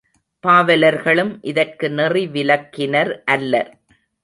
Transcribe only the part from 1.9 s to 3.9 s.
நெறிவிலக்கினர் அல்லர்.